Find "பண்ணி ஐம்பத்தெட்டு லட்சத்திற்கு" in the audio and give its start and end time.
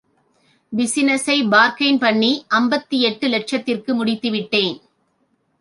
1.99-3.93